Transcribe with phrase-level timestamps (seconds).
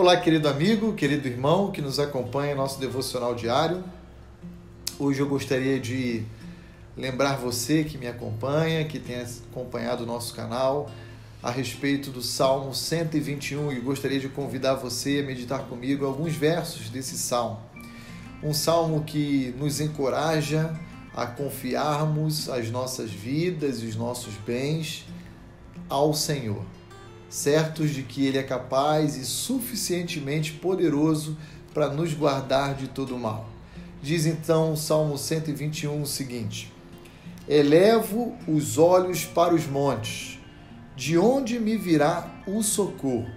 [0.00, 3.84] Olá, querido amigo, querido irmão que nos acompanha em nosso devocional diário.
[4.98, 6.24] Hoje eu gostaria de
[6.96, 10.90] lembrar você que me acompanha, que tem acompanhado o nosso canal,
[11.42, 16.88] a respeito do Salmo 121 e gostaria de convidar você a meditar comigo alguns versos
[16.88, 17.60] desse salmo.
[18.42, 20.74] Um salmo que nos encoraja
[21.14, 25.04] a confiarmos as nossas vidas e os nossos bens
[25.90, 26.64] ao Senhor
[27.30, 31.38] certos de que Ele é capaz e suficientemente poderoso
[31.72, 33.48] para nos guardar de todo mal.
[34.02, 36.72] Diz então o Salmo 121 o seguinte:
[37.48, 40.38] Elevo os olhos para os montes,
[40.96, 43.28] de onde me virá o socorro?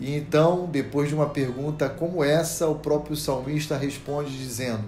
[0.00, 4.84] E então, depois de uma pergunta como essa, o próprio salmista responde dizendo: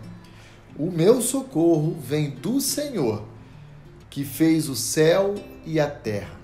[0.77, 3.23] O meu socorro vem do Senhor,
[4.11, 6.36] que fez o céu e a terra.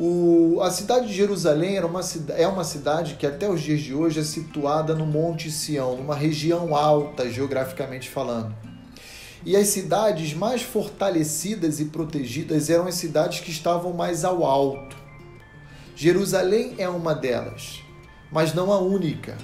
[0.00, 2.00] O, a cidade de Jerusalém era uma,
[2.36, 6.14] é uma cidade que até os dias de hoje é situada no Monte Sião, numa
[6.14, 8.54] região alta geograficamente falando.
[9.44, 14.96] E as cidades mais fortalecidas e protegidas eram as cidades que estavam mais ao alto.
[15.96, 17.80] Jerusalém é uma delas,
[18.30, 19.36] mas não a única.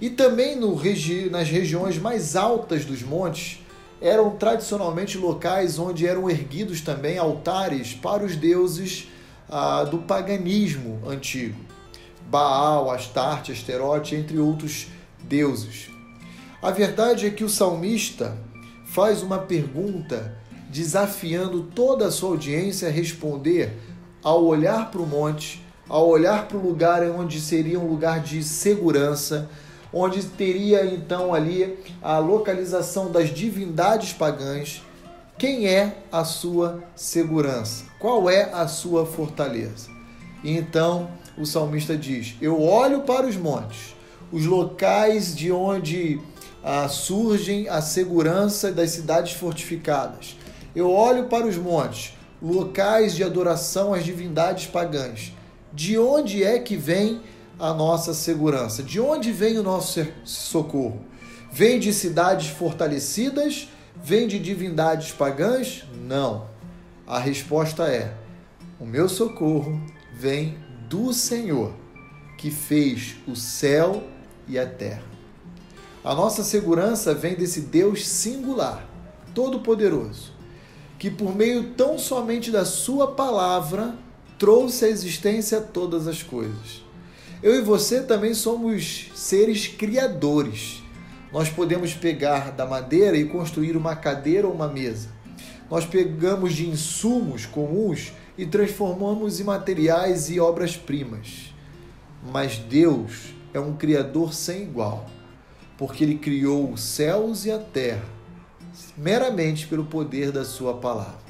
[0.00, 3.60] E também no regi nas regiões mais altas dos montes
[4.00, 9.06] eram tradicionalmente locais onde eram erguidos também altares para os deuses
[9.48, 11.58] ah, do paganismo antigo.
[12.28, 14.88] Baal, Astarte, Asterote, entre outros
[15.22, 15.90] deuses.
[16.60, 18.36] A verdade é que o salmista
[18.86, 20.36] faz uma pergunta
[20.68, 23.78] desafiando toda a sua audiência a responder
[24.22, 28.42] ao olhar para o monte, ao olhar para o lugar onde seria um lugar de
[28.42, 29.48] segurança,
[29.92, 34.82] onde teria então ali a localização das divindades pagãs
[35.38, 37.84] quem é a sua segurança?
[38.00, 39.88] Qual é a sua fortaleza?
[40.42, 41.08] E então
[41.38, 43.94] o salmista diz: Eu olho para os montes,
[44.32, 46.20] os locais de onde
[46.62, 50.36] ah, surgem a segurança das cidades fortificadas.
[50.74, 55.32] Eu olho para os montes, locais de adoração às divindades pagãs.
[55.72, 57.20] De onde é que vem
[57.60, 58.82] a nossa segurança?
[58.82, 61.00] De onde vem o nosso socorro?
[61.52, 63.68] Vem de cidades fortalecidas
[64.02, 65.84] Vem de divindades pagãs?
[66.06, 66.46] Não.
[67.06, 68.14] A resposta é:
[68.80, 69.80] o meu socorro
[70.14, 70.56] vem
[70.88, 71.72] do Senhor,
[72.36, 74.02] que fez o céu
[74.46, 75.02] e a terra.
[76.04, 78.88] A nossa segurança vem desse Deus singular,
[79.34, 80.32] todo-poderoso,
[80.98, 83.94] que por meio tão somente da Sua palavra
[84.38, 86.82] trouxe à existência todas as coisas.
[87.42, 90.82] Eu e você também somos seres criadores
[91.32, 95.08] nós podemos pegar da madeira e construir uma cadeira ou uma mesa.
[95.70, 101.54] Nós pegamos de insumos comuns e transformamos em materiais e obras-primas.
[102.32, 105.06] Mas Deus é um Criador sem igual,
[105.76, 108.18] porque Ele criou os céus e a terra
[108.96, 111.28] meramente pelo poder da Sua palavra.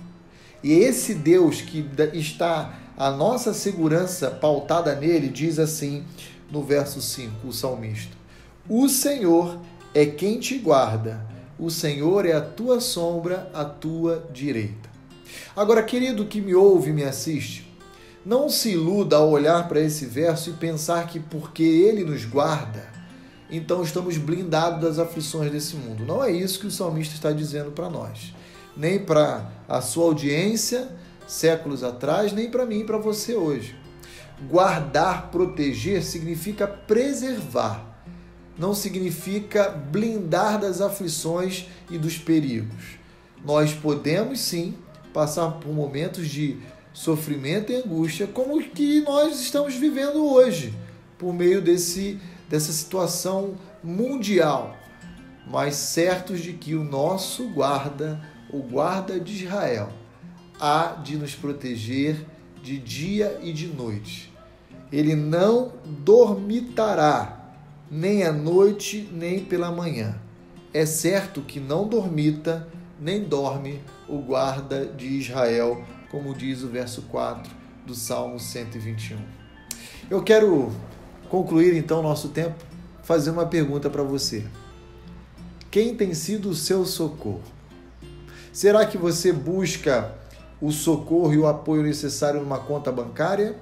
[0.62, 6.04] E esse Deus que está a nossa segurança pautada nele, diz assim
[6.50, 8.16] no verso 5, o salmista:
[8.68, 9.60] O Senhor
[9.94, 11.26] é quem te guarda.
[11.58, 14.88] O Senhor é a tua sombra, a tua direita.
[15.56, 17.68] Agora, querido que me ouve e me assiste,
[18.24, 22.86] não se iluda ao olhar para esse verso e pensar que porque ele nos guarda,
[23.50, 26.04] então estamos blindados das aflições desse mundo.
[26.04, 28.34] Não é isso que o salmista está dizendo para nós,
[28.76, 30.88] nem para a sua audiência
[31.26, 33.76] séculos atrás, nem para mim e para você hoje.
[34.48, 37.87] Guardar, proteger significa preservar
[38.58, 42.98] não significa blindar das aflições e dos perigos.
[43.44, 44.74] Nós podemos sim
[45.12, 46.58] passar por momentos de
[46.92, 50.74] sofrimento e angústia, como que nós estamos vivendo hoje,
[51.16, 52.18] por meio desse,
[52.48, 54.76] dessa situação mundial,
[55.46, 58.20] mas certos de que o nosso guarda,
[58.52, 59.90] o guarda de Israel,
[60.58, 62.26] há de nos proteger
[62.60, 64.32] de dia e de noite.
[64.90, 67.37] Ele não dormitará
[67.90, 70.20] nem à noite, nem pela manhã.
[70.72, 72.68] É certo que não dormita,
[73.00, 77.50] nem dorme o guarda de Israel, como diz o verso 4
[77.86, 79.16] do Salmo 121.
[80.10, 80.70] Eu quero
[81.30, 82.64] concluir então nosso tempo
[83.02, 84.44] fazendo uma pergunta para você.
[85.70, 87.42] Quem tem sido o seu socorro?
[88.52, 90.14] Será que você busca
[90.60, 93.56] o socorro e o apoio necessário numa conta bancária?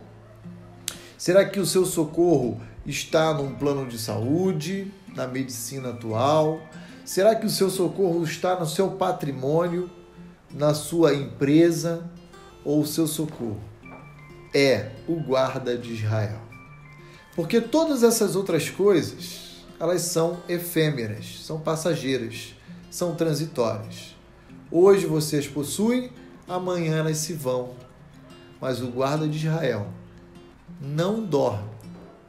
[1.18, 6.60] Será que o seu socorro está num plano de saúde, na medicina atual?
[7.04, 9.90] Será que o seu socorro está no seu patrimônio,
[10.52, 12.08] na sua empresa?
[12.64, 13.60] Ou o seu socorro
[14.54, 16.40] é o guarda de Israel?
[17.34, 22.54] Porque todas essas outras coisas, elas são efêmeras, são passageiras,
[22.90, 24.16] são transitórias.
[24.70, 26.10] Hoje você as possui,
[26.48, 27.74] amanhã elas se vão.
[28.60, 29.86] Mas o guarda de Israel
[30.80, 31.68] não dorme,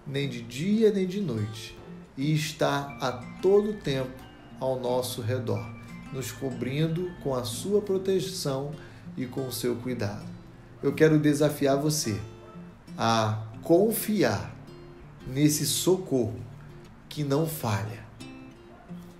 [0.07, 1.77] nem de dia nem de noite,
[2.15, 3.11] e está a
[3.41, 4.23] todo tempo
[4.59, 5.65] ao nosso redor,
[6.11, 8.71] nos cobrindo com a sua proteção
[9.15, 10.25] e com o seu cuidado.
[10.81, 12.19] Eu quero desafiar você
[12.97, 14.55] a confiar
[15.27, 16.39] nesse socorro
[17.09, 18.05] que não falha.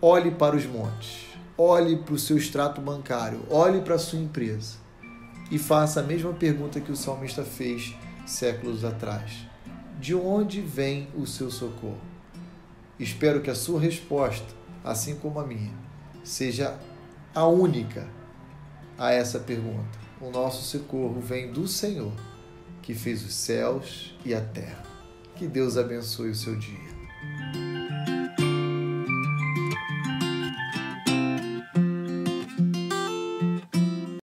[0.02, 1.26] Olhe para os montes,
[1.58, 4.78] olhe para o seu extrato bancário, olhe para a sua empresa
[5.50, 7.96] e faça a mesma pergunta que o salmista fez
[8.26, 9.47] séculos atrás:
[10.00, 12.00] De onde vem o seu socorro?
[13.00, 14.46] Espero que a sua resposta,
[14.84, 15.74] assim como a minha,
[16.24, 16.80] seja
[17.34, 18.08] a única
[18.98, 19.98] a essa pergunta.
[20.22, 22.14] O nosso socorro vem do Senhor,
[22.82, 24.84] que fez os céus e a terra.
[25.36, 26.97] Que Deus abençoe o seu dia.